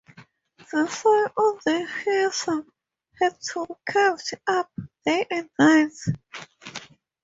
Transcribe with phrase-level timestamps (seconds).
[0.73, 2.65] The fire on the hearth
[3.21, 4.71] had to be kept up
[5.05, 5.91] day and night.